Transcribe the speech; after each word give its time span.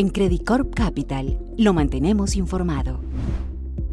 En 0.00 0.08
Credit 0.08 0.42
Corp 0.44 0.74
Capital 0.74 1.38
lo 1.58 1.74
mantenemos 1.74 2.34
informado. 2.34 3.02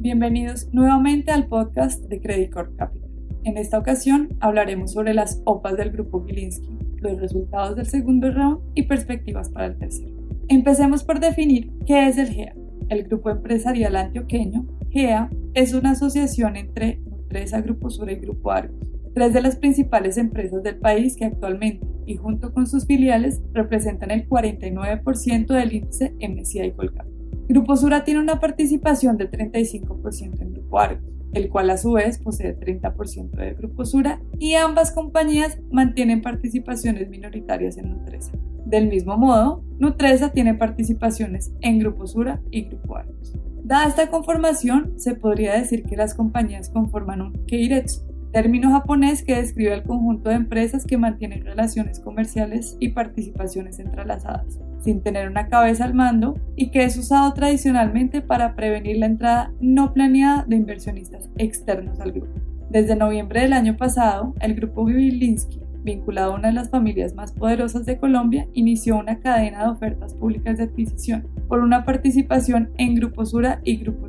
Bienvenidos 0.00 0.68
nuevamente 0.72 1.30
al 1.30 1.46
podcast 1.46 2.02
de 2.06 2.20
Credit 2.20 2.50
Corp 2.50 2.74
Capital. 2.76 3.08
En 3.44 3.56
esta 3.56 3.78
ocasión 3.78 4.30
hablaremos 4.40 4.94
sobre 4.94 5.14
las 5.14 5.40
OPAs 5.44 5.76
del 5.76 5.92
grupo 5.92 6.24
Gilinski, 6.26 6.76
los 6.96 7.20
resultados 7.20 7.76
del 7.76 7.86
segundo 7.86 8.32
round 8.32 8.58
y 8.74 8.82
perspectivas 8.82 9.48
para 9.50 9.66
el 9.66 9.78
tercero. 9.78 10.10
Empecemos 10.48 11.04
por 11.04 11.20
definir 11.20 11.70
qué 11.86 12.08
es 12.08 12.18
el 12.18 12.30
GEA. 12.30 12.56
El 12.88 13.04
Grupo 13.04 13.30
Empresarial 13.30 13.94
Antioqueño, 13.94 14.66
GEA, 14.90 15.30
es 15.54 15.72
una 15.72 15.92
asociación 15.92 16.56
entre 16.56 16.96
Nutresa, 16.96 17.60
Grupo 17.60 17.90
Sura 17.90 18.10
y 18.10 18.16
Grupo 18.16 18.50
Argos, 18.50 18.90
tres 19.14 19.32
de 19.32 19.40
las 19.40 19.54
principales 19.54 20.18
empresas 20.18 20.64
del 20.64 20.78
país 20.78 21.14
que 21.14 21.26
actualmente 21.26 21.91
y 22.06 22.16
junto 22.16 22.52
con 22.52 22.66
sus 22.66 22.86
filiales 22.86 23.40
representan 23.52 24.10
el 24.10 24.28
49% 24.28 25.46
del 25.46 25.72
índice 25.72 26.14
MSCI 26.20 26.72
Colgate. 26.72 27.10
Grupo 27.48 27.76
Sura 27.76 28.04
tiene 28.04 28.20
una 28.20 28.40
participación 28.40 29.16
del 29.16 29.30
35% 29.30 30.40
en 30.40 30.52
Grupo 30.52 30.78
Argos, 30.78 31.12
el 31.32 31.48
cual 31.48 31.70
a 31.70 31.76
su 31.76 31.92
vez 31.92 32.18
posee 32.18 32.58
30% 32.58 33.30
de 33.30 33.54
Grupo 33.54 33.84
Sura 33.84 34.20
y 34.38 34.54
ambas 34.54 34.92
compañías 34.92 35.58
mantienen 35.70 36.22
participaciones 36.22 37.08
minoritarias 37.08 37.76
en 37.76 37.90
Nutresa. 37.90 38.32
Del 38.64 38.88
mismo 38.88 39.16
modo, 39.16 39.64
Nutresa 39.78 40.30
tiene 40.32 40.54
participaciones 40.54 41.52
en 41.60 41.78
Grupo 41.78 42.06
Sura 42.06 42.40
y 42.50 42.62
Grupo 42.62 42.96
Argos. 42.96 43.34
Dada 43.64 43.86
esta 43.86 44.10
conformación, 44.10 44.94
se 44.96 45.14
podría 45.14 45.54
decir 45.54 45.84
que 45.84 45.96
las 45.96 46.14
compañías 46.14 46.68
conforman 46.68 47.22
un 47.22 47.44
Keiretsu, 47.46 48.02
término 48.32 48.70
japonés 48.70 49.22
que 49.24 49.36
describe 49.36 49.74
el 49.74 49.82
conjunto 49.82 50.30
de 50.30 50.36
empresas 50.36 50.86
que 50.86 50.98
mantienen 50.98 51.44
relaciones 51.44 52.00
comerciales 52.00 52.76
y 52.80 52.88
participaciones 52.88 53.78
entrelazadas, 53.78 54.58
sin 54.80 55.02
tener 55.02 55.28
una 55.28 55.48
cabeza 55.48 55.84
al 55.84 55.94
mando 55.94 56.34
y 56.56 56.70
que 56.70 56.84
es 56.84 56.96
usado 56.96 57.32
tradicionalmente 57.34 58.22
para 58.22 58.56
prevenir 58.56 58.96
la 58.96 59.06
entrada 59.06 59.52
no 59.60 59.92
planeada 59.92 60.44
de 60.48 60.56
inversionistas 60.56 61.30
externos 61.36 62.00
al 62.00 62.12
grupo. 62.12 62.40
Desde 62.70 62.96
noviembre 62.96 63.42
del 63.42 63.52
año 63.52 63.76
pasado, 63.76 64.34
el 64.40 64.54
grupo 64.54 64.86
Gilinski, 64.86 65.60
vinculado 65.84 66.32
a 66.32 66.36
una 66.36 66.48
de 66.48 66.54
las 66.54 66.70
familias 66.70 67.14
más 67.14 67.32
poderosas 67.32 67.84
de 67.84 67.98
Colombia, 67.98 68.48
inició 68.54 68.96
una 68.96 69.18
cadena 69.18 69.64
de 69.64 69.70
ofertas 69.70 70.14
públicas 70.14 70.56
de 70.56 70.64
adquisición 70.64 71.28
por 71.48 71.60
una 71.60 71.84
participación 71.84 72.70
en 72.78 72.94
Grupo 72.94 73.26
Sura 73.26 73.60
y 73.62 73.76
Grupo 73.76 74.08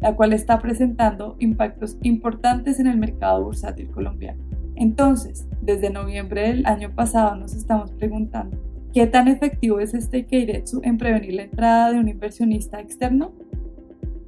la 0.00 0.14
cual 0.14 0.32
está 0.32 0.58
presentando 0.58 1.36
impactos 1.38 1.96
importantes 2.02 2.80
en 2.80 2.86
el 2.86 2.98
mercado 2.98 3.42
bursátil 3.44 3.90
colombiano. 3.90 4.42
Entonces, 4.74 5.46
desde 5.62 5.90
noviembre 5.90 6.48
del 6.48 6.66
año 6.66 6.94
pasado 6.94 7.34
nos 7.36 7.54
estamos 7.54 7.92
preguntando, 7.92 8.58
¿qué 8.92 9.06
tan 9.06 9.26
efectivo 9.28 9.80
es 9.80 9.94
este 9.94 10.26
Keiretsu 10.26 10.80
en 10.84 10.98
prevenir 10.98 11.34
la 11.34 11.44
entrada 11.44 11.92
de 11.92 11.98
un 11.98 12.08
inversionista 12.08 12.80
externo? 12.80 13.32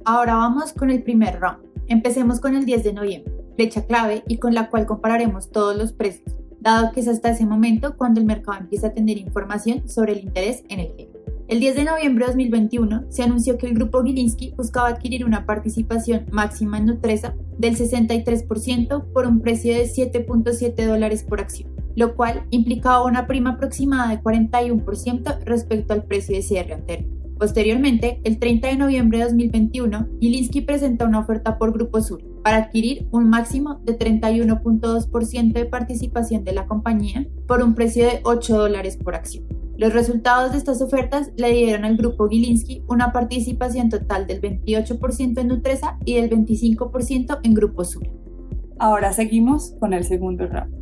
Ahora 0.05 0.35
vamos 0.35 0.73
con 0.73 0.89
el 0.89 1.03
primer 1.03 1.39
round. 1.39 1.59
Empecemos 1.87 2.39
con 2.39 2.55
el 2.55 2.65
10 2.65 2.83
de 2.83 2.93
noviembre, 2.93 3.33
fecha 3.57 3.85
clave 3.85 4.23
y 4.27 4.37
con 4.37 4.53
la 4.53 4.69
cual 4.69 4.85
compararemos 4.85 5.51
todos 5.51 5.75
los 5.77 5.93
precios, 5.93 6.35
dado 6.59 6.91
que 6.91 7.01
es 7.01 7.07
hasta 7.07 7.29
ese 7.29 7.45
momento 7.45 7.95
cuando 7.95 8.19
el 8.19 8.25
mercado 8.25 8.59
empieza 8.59 8.87
a 8.87 8.93
tener 8.93 9.17
información 9.17 9.87
sobre 9.87 10.13
el 10.13 10.19
interés 10.19 10.63
en 10.69 10.79
el 10.79 10.93
GEA. 10.95 11.08
El 11.49 11.59
10 11.59 11.77
de 11.77 11.83
noviembre 11.85 12.25
de 12.25 12.33
2021 12.33 13.05
se 13.09 13.23
anunció 13.23 13.57
que 13.57 13.65
el 13.65 13.73
grupo 13.73 14.03
Gilinski 14.03 14.53
buscaba 14.55 14.89
adquirir 14.89 15.25
una 15.25 15.47
participación 15.47 16.27
máxima 16.31 16.77
en 16.77 16.85
Nutresa 16.85 17.33
del 17.57 17.75
63% 17.75 19.11
por 19.11 19.25
un 19.25 19.41
precio 19.41 19.73
de 19.73 19.85
7.7 19.85 20.85
dólares 20.85 21.23
por 21.23 21.39
acción, 21.39 21.71
lo 21.95 22.15
cual 22.15 22.45
implicaba 22.51 23.03
una 23.03 23.25
prima 23.25 23.53
aproximada 23.53 24.11
de 24.11 24.21
41% 24.21 25.39
respecto 25.43 25.93
al 25.95 26.03
precio 26.03 26.35
de 26.35 26.43
cierre 26.43 26.75
anterior. 26.75 27.09
Posteriormente, 27.39 28.21
el 28.25 28.37
30 28.37 28.67
de 28.67 28.75
noviembre 28.75 29.17
de 29.17 29.23
2021, 29.23 30.07
Gilinski 30.19 30.61
presentó 30.61 31.05
una 31.05 31.21
oferta 31.21 31.57
por 31.57 31.73
Grupo 31.73 31.99
Sur 31.99 32.21
para 32.43 32.57
adquirir 32.57 33.07
un 33.09 33.27
máximo 33.27 33.81
de 33.85 33.97
31.2% 33.97 35.53
de 35.53 35.65
participación 35.65 36.43
de 36.43 36.53
la 36.53 36.67
compañía 36.67 37.25
por 37.47 37.63
un 37.63 37.73
precio 37.73 38.05
de 38.05 38.19
8 38.23 38.55
dólares 38.55 38.97
por 38.97 39.15
acción. 39.15 39.58
Los 39.79 39.93
resultados 39.93 40.51
de 40.51 40.57
estas 40.57 40.81
ofertas 40.81 41.31
le 41.37 41.53
dieron 41.53 41.85
al 41.85 41.95
grupo 41.95 42.27
Gilinski 42.27 42.83
una 42.89 43.13
participación 43.13 43.87
total 43.87 44.27
del 44.27 44.41
28% 44.41 45.39
en 45.39 45.47
Nutresa 45.47 45.97
y 46.03 46.15
del 46.15 46.29
25% 46.29 47.39
en 47.43 47.53
Grupo 47.53 47.85
Sura. 47.85 48.11
Ahora 48.77 49.13
seguimos 49.13 49.73
con 49.79 49.93
el 49.93 50.03
segundo 50.03 50.47
round. 50.47 50.75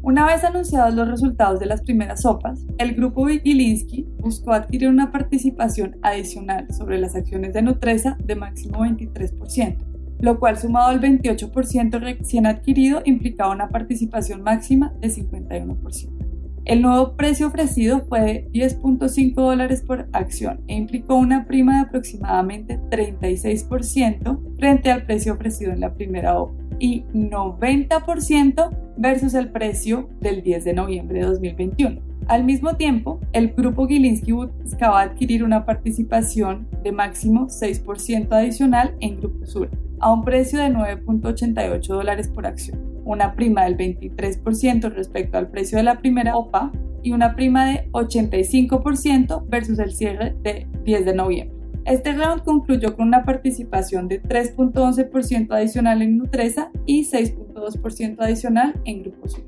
Una 0.00 0.26
vez 0.26 0.44
anunciados 0.44 0.94
los 0.94 1.08
resultados 1.08 1.58
de 1.58 1.66
las 1.66 1.82
primeras 1.82 2.22
sopas, 2.22 2.64
el 2.78 2.94
grupo 2.94 3.26
Gilinski 3.26 4.06
buscó 4.20 4.52
adquirir 4.52 4.90
una 4.90 5.10
participación 5.10 5.96
adicional 6.02 6.72
sobre 6.72 7.00
las 7.00 7.16
acciones 7.16 7.52
de 7.52 7.62
Nutresa 7.62 8.16
de 8.22 8.36
máximo 8.36 8.78
23%, 8.78 9.76
lo 10.20 10.38
cual 10.38 10.56
sumado 10.56 10.90
al 10.90 11.00
28% 11.00 11.98
recién 11.98 12.46
adquirido 12.46 13.02
implicaba 13.06 13.52
una 13.52 13.70
participación 13.70 14.42
máxima 14.42 14.94
de 15.00 15.08
51%. 15.08 16.25
El 16.66 16.82
nuevo 16.82 17.12
precio 17.14 17.46
ofrecido 17.46 18.04
fue 18.08 18.20
de 18.20 18.50
10.5 18.50 19.34
dólares 19.34 19.82
por 19.82 20.08
acción 20.12 20.62
e 20.66 20.74
implicó 20.74 21.14
una 21.14 21.46
prima 21.46 21.76
de 21.76 21.82
aproximadamente 21.82 22.80
36% 22.90 24.56
frente 24.56 24.90
al 24.90 25.06
precio 25.06 25.34
ofrecido 25.34 25.70
en 25.70 25.78
la 25.78 25.94
primera 25.94 26.36
OPA 26.36 26.60
y 26.80 27.04
90% 27.14 28.76
versus 28.96 29.34
el 29.34 29.52
precio 29.52 30.10
del 30.20 30.42
10 30.42 30.64
de 30.64 30.72
noviembre 30.72 31.20
de 31.20 31.26
2021. 31.26 32.00
Al 32.26 32.42
mismo 32.42 32.74
tiempo, 32.74 33.20
el 33.32 33.52
grupo 33.52 33.86
Gilinski 33.86 34.32
buscaba 34.32 35.02
adquirir 35.02 35.44
una 35.44 35.64
participación 35.64 36.66
de 36.82 36.90
máximo 36.90 37.46
6% 37.46 38.32
adicional 38.32 38.96
en 38.98 39.20
Grupo 39.20 39.46
Sur, 39.46 39.70
a 40.00 40.12
un 40.12 40.24
precio 40.24 40.58
de 40.58 40.70
9.88 40.70 41.86
dólares 41.86 42.26
por 42.26 42.44
acción 42.44 42.85
una 43.06 43.34
prima 43.34 43.64
del 43.64 43.76
23% 43.76 44.92
respecto 44.92 45.38
al 45.38 45.48
precio 45.48 45.78
de 45.78 45.84
la 45.84 45.98
primera 45.98 46.36
OPA 46.36 46.72
y 47.02 47.12
una 47.12 47.34
prima 47.34 47.66
de 47.66 47.90
85% 47.92 49.44
versus 49.48 49.78
el 49.78 49.92
cierre 49.92 50.36
de 50.42 50.66
10 50.84 51.04
de 51.04 51.14
noviembre. 51.14 51.56
Este 51.84 52.12
round 52.12 52.42
concluyó 52.42 52.96
con 52.96 53.08
una 53.08 53.24
participación 53.24 54.08
de 54.08 54.20
3.11% 54.22 55.52
adicional 55.52 56.02
en 56.02 56.18
Nutresa 56.18 56.70
y 56.84 57.04
6.2% 57.04 58.16
adicional 58.18 58.78
en 58.84 59.04
Grupo 59.04 59.28
Sur. 59.28 59.44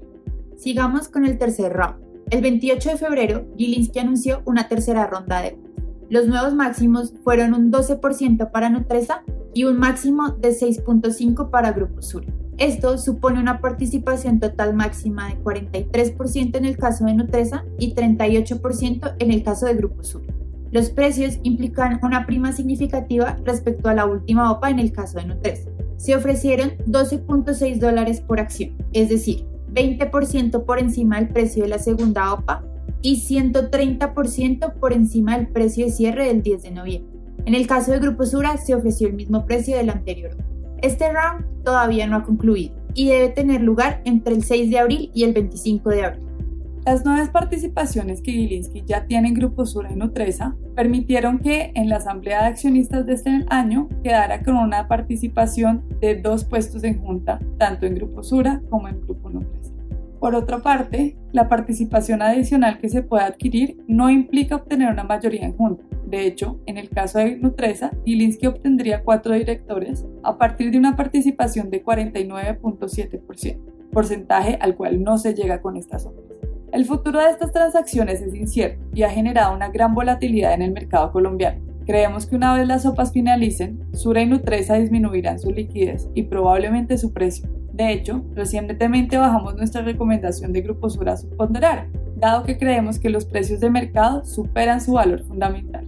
Sigamos 0.56 1.08
con 1.08 1.24
el 1.24 1.36
tercer 1.36 1.72
round. 1.72 1.96
El 2.30 2.42
28 2.42 2.90
de 2.90 2.96
febrero, 2.96 3.46
Gilinski 3.56 3.98
anunció 3.98 4.42
una 4.44 4.68
tercera 4.68 5.06
ronda 5.06 5.42
de 5.42 5.58
los 6.10 6.26
nuevos 6.26 6.54
máximos 6.54 7.12
fueron 7.22 7.52
un 7.52 7.70
12% 7.70 8.50
para 8.50 8.70
Nutresa 8.70 9.24
y 9.52 9.64
un 9.64 9.78
máximo 9.78 10.30
de 10.30 10.50
6.5% 10.50 11.50
para 11.50 11.72
Grupo 11.72 12.00
Sur. 12.00 12.24
Esto 12.58 12.98
supone 12.98 13.38
una 13.38 13.60
participación 13.60 14.40
total 14.40 14.74
máxima 14.74 15.28
de 15.28 15.40
43% 15.44 16.56
en 16.56 16.64
el 16.64 16.76
caso 16.76 17.04
de 17.04 17.14
Nutresa 17.14 17.64
y 17.78 17.94
38% 17.94 19.14
en 19.20 19.30
el 19.30 19.44
caso 19.44 19.66
de 19.66 19.74
Grupo 19.74 20.02
Sur. 20.02 20.22
Los 20.72 20.90
precios 20.90 21.38
implican 21.44 22.00
una 22.02 22.26
prima 22.26 22.52
significativa 22.52 23.36
respecto 23.44 23.88
a 23.88 23.94
la 23.94 24.06
última 24.06 24.50
OPA 24.50 24.70
en 24.70 24.80
el 24.80 24.92
caso 24.92 25.18
de 25.18 25.26
Nutresa. 25.26 25.70
Se 25.98 26.16
ofrecieron 26.16 26.72
12.6 26.86 27.78
dólares 27.78 28.20
por 28.20 28.40
acción, 28.40 28.76
es 28.92 29.08
decir, 29.08 29.46
20% 29.72 30.64
por 30.64 30.80
encima 30.80 31.16
del 31.16 31.28
precio 31.28 31.62
de 31.62 31.68
la 31.68 31.78
segunda 31.78 32.32
OPA 32.32 32.64
y 33.02 33.20
130% 33.20 34.74
por 34.74 34.92
encima 34.92 35.36
del 35.36 35.46
precio 35.46 35.86
de 35.86 35.92
cierre 35.92 36.26
del 36.26 36.42
10 36.42 36.62
de 36.64 36.70
noviembre. 36.72 37.18
En 37.44 37.54
el 37.54 37.68
caso 37.68 37.92
de 37.92 38.00
Grupo 38.00 38.26
Sura 38.26 38.56
se 38.56 38.74
ofreció 38.74 39.06
el 39.06 39.14
mismo 39.14 39.46
precio 39.46 39.76
del 39.76 39.90
anterior. 39.90 40.36
Este 40.82 41.12
round 41.12 41.64
todavía 41.64 42.06
no 42.06 42.16
ha 42.16 42.22
concluido 42.22 42.74
y 42.94 43.08
debe 43.08 43.28
tener 43.28 43.60
lugar 43.60 44.00
entre 44.04 44.34
el 44.34 44.44
6 44.44 44.70
de 44.70 44.78
abril 44.78 45.10
y 45.14 45.24
el 45.24 45.32
25 45.32 45.90
de 45.90 46.04
abril. 46.04 46.28
Las 46.86 47.04
nuevas 47.04 47.28
participaciones 47.28 48.22
que 48.22 48.32
Gilinski 48.32 48.82
ya 48.86 49.04
tiene 49.04 49.28
en 49.28 49.34
Grupo 49.34 49.66
Sura 49.66 49.92
y 49.92 49.96
Nutresa 49.96 50.56
permitieron 50.74 51.38
que 51.40 51.70
en 51.74 51.88
la 51.88 51.96
Asamblea 51.96 52.42
de 52.42 52.46
Accionistas 52.46 53.04
de 53.04 53.12
este 53.12 53.44
año 53.50 53.88
quedara 54.02 54.42
con 54.42 54.56
una 54.56 54.88
participación 54.88 55.84
de 56.00 56.16
dos 56.16 56.44
puestos 56.44 56.84
en 56.84 56.98
junta, 56.98 57.40
tanto 57.58 57.84
en 57.84 57.96
Grupo 57.96 58.22
Sura 58.22 58.62
como 58.70 58.88
en 58.88 59.00
Grupo 59.02 59.28
Nutresa. 59.28 59.74
Por 60.18 60.34
otra 60.34 60.60
parte, 60.60 61.16
la 61.32 61.48
participación 61.48 62.22
adicional 62.22 62.78
que 62.78 62.88
se 62.88 63.02
puede 63.02 63.24
adquirir 63.24 63.76
no 63.86 64.08
implica 64.08 64.56
obtener 64.56 64.90
una 64.90 65.04
mayoría 65.04 65.44
en 65.44 65.56
junta. 65.56 65.84
De 66.08 66.26
hecho, 66.26 66.58
en 66.64 66.78
el 66.78 66.88
caso 66.88 67.18
de 67.18 67.36
Nutresa, 67.36 67.90
Gilinski 68.06 68.46
obtendría 68.46 69.02
cuatro 69.02 69.34
directores 69.34 70.06
a 70.22 70.38
partir 70.38 70.70
de 70.70 70.78
una 70.78 70.96
participación 70.96 71.68
de 71.68 71.84
49.7%, 71.84 73.58
porcentaje 73.92 74.56
al 74.62 74.74
cual 74.74 75.04
no 75.04 75.18
se 75.18 75.34
llega 75.34 75.60
con 75.60 75.76
estas 75.76 76.06
obras. 76.06 76.24
El 76.72 76.86
futuro 76.86 77.20
de 77.20 77.28
estas 77.28 77.52
transacciones 77.52 78.22
es 78.22 78.34
incierto 78.34 78.82
y 78.94 79.02
ha 79.02 79.10
generado 79.10 79.54
una 79.54 79.68
gran 79.68 79.94
volatilidad 79.94 80.54
en 80.54 80.62
el 80.62 80.72
mercado 80.72 81.12
colombiano. 81.12 81.62
Creemos 81.84 82.24
que 82.24 82.36
una 82.36 82.54
vez 82.54 82.66
las 82.66 82.84
sopas 82.84 83.12
finalicen, 83.12 83.78
Sura 83.92 84.22
y 84.22 84.26
Nutresa 84.26 84.76
disminuirán 84.76 85.38
su 85.38 85.50
liquidez 85.50 86.08
y 86.14 86.22
probablemente 86.22 86.96
su 86.96 87.12
precio, 87.12 87.50
de 87.78 87.92
hecho, 87.92 88.24
recientemente 88.34 89.18
bajamos 89.18 89.54
nuestra 89.54 89.82
recomendación 89.82 90.52
de 90.52 90.62
Grupo 90.62 90.90
Sur 90.90 91.10
a 91.10 91.16
subponderar, 91.16 91.86
dado 92.16 92.42
que 92.42 92.58
creemos 92.58 92.98
que 92.98 93.08
los 93.08 93.24
precios 93.24 93.60
de 93.60 93.70
mercado 93.70 94.24
superan 94.24 94.80
su 94.80 94.94
valor 94.94 95.22
fundamental. 95.22 95.87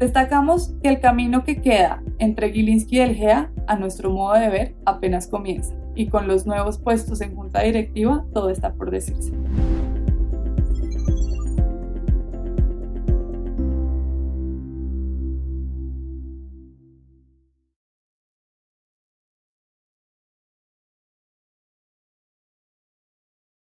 Destacamos 0.00 0.72
que 0.82 0.88
el 0.88 0.98
camino 0.98 1.44
que 1.44 1.60
queda 1.60 2.02
entre 2.18 2.50
Gilinski 2.50 2.96
y 2.96 3.00
el 3.00 3.14
GEA, 3.14 3.52
a 3.66 3.76
nuestro 3.76 4.10
modo 4.10 4.32
de 4.32 4.48
ver, 4.48 4.74
apenas 4.86 5.26
comienza, 5.26 5.74
y 5.94 6.06
con 6.06 6.26
los 6.26 6.46
nuevos 6.46 6.78
puestos 6.78 7.20
en 7.20 7.36
junta 7.36 7.60
directiva, 7.60 8.24
todo 8.32 8.48
está 8.48 8.72
por 8.72 8.90
decirse. 8.90 9.30